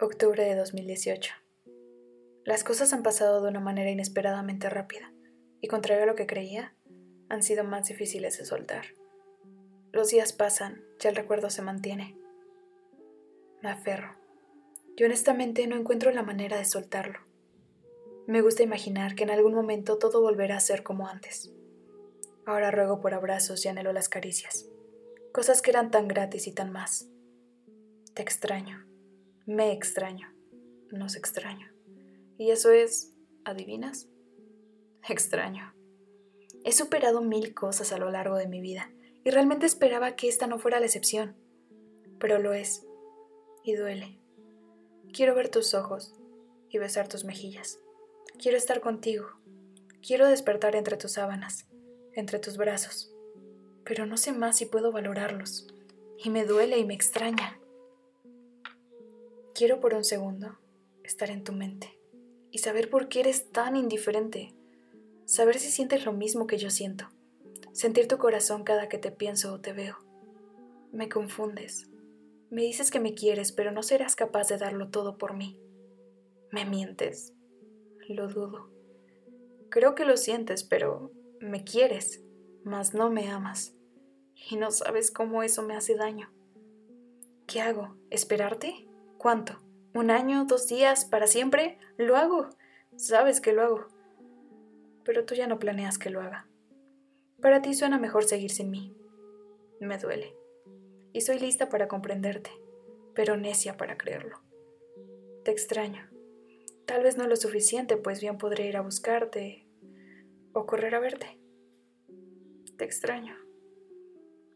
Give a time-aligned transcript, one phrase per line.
[0.00, 1.32] Octubre de 2018.
[2.44, 5.12] Las cosas han pasado de una manera inesperadamente rápida
[5.60, 6.72] y, contrario a lo que creía,
[7.28, 8.84] han sido más difíciles de soltar.
[9.90, 12.16] Los días pasan y el recuerdo se mantiene.
[13.60, 14.12] Me aferro.
[14.96, 17.18] Y honestamente no encuentro la manera de soltarlo.
[18.28, 21.50] Me gusta imaginar que en algún momento todo volverá a ser como antes.
[22.46, 24.64] Ahora ruego por abrazos y anhelo las caricias.
[25.32, 27.08] Cosas que eran tan gratis y tan más.
[28.14, 28.87] Te extraño.
[29.48, 30.30] Me extraño.
[30.90, 31.72] Nos extraño.
[32.36, 33.14] Y eso es,
[33.46, 34.06] ¿adivinas?
[35.08, 35.72] Extraño.
[36.64, 38.92] He superado mil cosas a lo largo de mi vida
[39.24, 41.34] y realmente esperaba que esta no fuera la excepción.
[42.20, 42.86] Pero lo es.
[43.64, 44.20] Y duele.
[45.14, 46.14] Quiero ver tus ojos
[46.68, 47.80] y besar tus mejillas.
[48.38, 49.28] Quiero estar contigo.
[50.06, 51.66] Quiero despertar entre tus sábanas,
[52.12, 53.14] entre tus brazos.
[53.82, 55.68] Pero no sé más si puedo valorarlos.
[56.22, 57.58] Y me duele y me extraña.
[59.58, 60.56] Quiero por un segundo
[61.02, 61.98] estar en tu mente
[62.52, 64.54] y saber por qué eres tan indiferente.
[65.24, 67.08] Saber si sientes lo mismo que yo siento.
[67.72, 69.96] Sentir tu corazón cada que te pienso o te veo.
[70.92, 71.90] Me confundes.
[72.50, 75.58] Me dices que me quieres, pero no serás capaz de darlo todo por mí.
[76.52, 77.32] Me mientes.
[78.08, 78.70] Lo dudo.
[79.70, 82.22] Creo que lo sientes, pero me quieres,
[82.62, 83.74] mas no me amas.
[84.52, 86.32] Y no sabes cómo eso me hace daño.
[87.48, 87.96] ¿Qué hago?
[88.10, 88.88] ¿Esperarte?
[89.18, 89.60] ¿Cuánto?
[89.94, 90.44] ¿Un año?
[90.44, 91.04] ¿Dos días?
[91.04, 91.76] ¿Para siempre?
[91.96, 92.50] Lo hago.
[92.96, 93.88] Sabes que lo hago.
[95.04, 96.46] Pero tú ya no planeas que lo haga.
[97.42, 98.96] Para ti suena mejor seguir sin mí.
[99.80, 100.36] Me duele.
[101.12, 102.50] Y soy lista para comprenderte,
[103.14, 104.40] pero necia para creerlo.
[105.44, 106.08] Te extraño.
[106.86, 109.66] Tal vez no lo suficiente, pues bien podré ir a buscarte
[110.52, 111.40] o correr a verte.
[112.76, 113.34] Te extraño.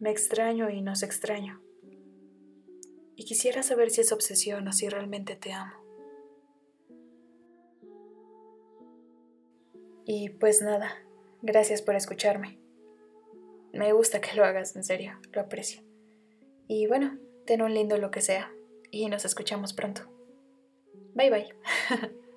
[0.00, 1.62] Me extraño y nos extraño
[3.18, 5.74] y quisiera saber si es obsesión o si realmente te amo.
[10.04, 10.94] Y pues nada,
[11.42, 12.60] gracias por escucharme.
[13.72, 15.82] Me gusta que lo hagas, en serio, lo aprecio.
[16.68, 18.52] Y bueno, ten un lindo lo que sea
[18.92, 20.02] y nos escuchamos pronto.
[21.14, 21.54] Bye bye.